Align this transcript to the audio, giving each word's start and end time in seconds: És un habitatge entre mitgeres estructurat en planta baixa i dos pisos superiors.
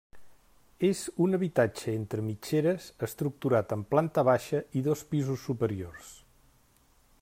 És 0.87 1.01
un 1.25 1.37
habitatge 1.37 1.93
entre 1.97 2.25
mitgeres 2.29 2.89
estructurat 3.09 3.77
en 3.79 3.87
planta 3.95 4.27
baixa 4.33 4.65
i 4.81 4.85
dos 4.89 5.07
pisos 5.13 5.49
superiors. 5.51 6.11